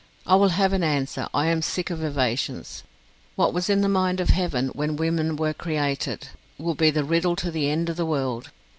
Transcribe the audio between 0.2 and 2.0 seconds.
I will have an answer, I am sick